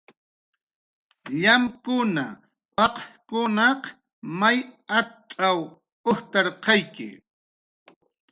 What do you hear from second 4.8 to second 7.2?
atz'aw jakki"